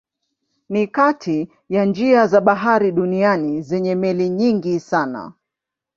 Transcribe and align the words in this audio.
Ni 0.69 0.87
kati 0.87 1.51
ya 1.69 1.85
njia 1.85 2.27
za 2.27 2.41
bahari 2.41 2.91
duniani 2.91 3.61
zenye 3.61 3.95
meli 3.95 4.29
nyingi 4.29 4.79
sana. 4.79 5.33